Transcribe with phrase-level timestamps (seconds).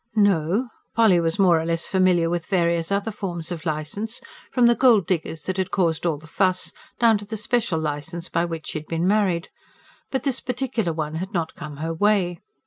[0.15, 4.19] No: Polly was more or less familiar with various other forms of licence,
[4.51, 8.27] from the gold diggers' that had caused all the fuss, down to the special licence
[8.27, 9.49] by which she had been married;
[10.09, 12.39] but this particular one had not come her way.